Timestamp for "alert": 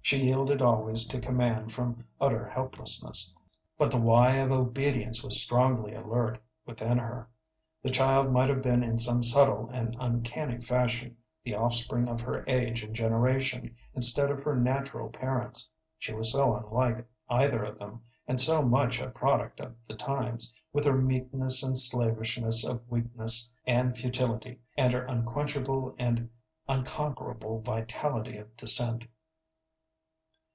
5.92-6.40